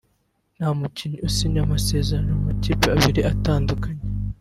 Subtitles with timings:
[0.57, 4.03] nta mukinnyi usinya amasezerano mu makipe abiri atandukanye